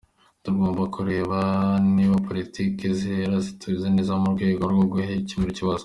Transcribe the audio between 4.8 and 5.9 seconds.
gukemura ikibazo.